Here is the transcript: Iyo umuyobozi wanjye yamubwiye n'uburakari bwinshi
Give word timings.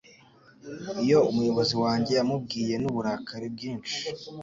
Iyo 1.03 1.19
umuyobozi 1.29 1.75
wanjye 1.83 2.11
yamubwiye 2.17 2.75
n'uburakari 2.79 3.47
bwinshi 3.55 3.97